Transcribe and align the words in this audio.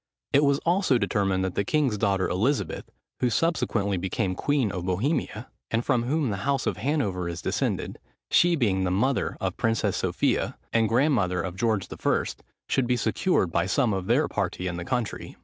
It 0.33 0.43
was 0.43 0.57
also 0.65 0.97
determined 0.97 1.45
that 1.45 1.53
the 1.53 1.63
king's 1.63 1.95
daughter 1.95 2.27
Elizabeth, 2.27 2.89
who 3.19 3.29
subsequently 3.29 3.97
became 3.97 4.33
queen 4.33 4.71
of 4.71 4.83
Bohemia, 4.87 5.49
and 5.69 5.85
from 5.85 6.05
whom 6.05 6.31
the 6.31 6.37
house 6.37 6.65
of 6.65 6.77
Hanover 6.77 7.29
is 7.29 7.39
descended, 7.43 7.99
she 8.31 8.55
being 8.55 8.83
the 8.83 8.89
mother 8.89 9.37
of 9.39 9.53
the 9.53 9.57
Princess 9.57 9.97
Sophia, 9.97 10.57
and 10.73 10.89
grandmother 10.89 11.39
of 11.43 11.55
George 11.55 11.87
I., 11.93 12.23
should 12.67 12.87
be 12.87 12.97
secured 12.97 13.51
by 13.51 13.67
some 13.67 13.93
of 13.93 14.07
their 14.07 14.27
party 14.27 14.65
in 14.65 14.77
the 14.77 14.85
country. 14.85 15.35